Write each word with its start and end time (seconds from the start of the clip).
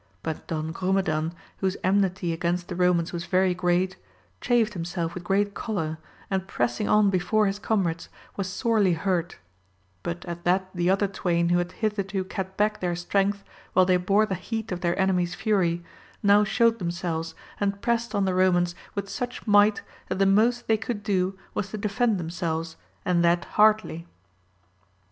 But 0.23 0.47
Don 0.47 0.73
Grumedan, 0.73 1.31
whose 1.57 1.77
enmity 1.83 2.33
against 2.33 2.67
the 2.69 2.73
Eomans 2.75 3.13
was 3.13 3.25
very 3.27 3.53
great, 3.53 3.97
chafed 4.41 4.73
himself 4.73 5.13
with 5.13 5.23
great 5.23 5.53
choler, 5.53 5.99
and 6.31 6.47
pressing 6.47 6.89
on 6.89 7.11
before 7.11 7.45
his 7.45 7.59
comrades 7.59 8.09
was 8.35 8.49
sorely 8.49 8.93
hurt: 8.93 9.37
but 10.01 10.25
at 10.25 10.43
that 10.43 10.71
the 10.73 10.89
other 10.89 11.07
twain 11.07 11.49
who 11.49 11.59
had 11.59 11.71
hitherto 11.73 12.23
kept 12.23 12.57
back 12.57 12.79
their 12.79 12.95
strength 12.95 13.43
while 13.73 13.85
they 13.85 13.97
bore 13.97 14.25
the 14.25 14.33
heat 14.33 14.71
of 14.71 14.81
their 14.81 14.99
enemies' 14.99 15.35
fury, 15.35 15.83
now 16.23 16.43
showed 16.43 16.79
themselves, 16.79 17.35
and 17.59 17.79
pressed 17.83 18.15
on 18.15 18.25
the 18.25 18.31
Eomans 18.31 18.73
with 18.95 19.07
such 19.07 19.45
might 19.45 19.83
that 20.09 20.17
the 20.17 20.25
most 20.25 20.65
they 20.65 20.77
could 20.77 21.03
do 21.03 21.37
was 21.53 21.69
to 21.69 21.77
defend 21.77 22.17
themselves, 22.17 22.75
and 23.05 23.23
that 23.23 23.45
hardly. 23.53 24.07